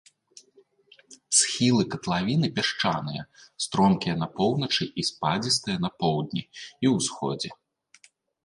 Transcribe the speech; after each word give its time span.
Схілы 1.39 1.83
катлавіны 1.91 2.47
пясчаныя, 2.57 3.21
стромкія 3.65 4.15
на 4.23 4.27
поўначы 4.41 4.83
і 5.03 5.09
спадзістыя 5.13 5.77
на 5.85 5.89
поўдні 6.03 6.43
і 6.83 6.85
ўсходзе. 6.97 7.49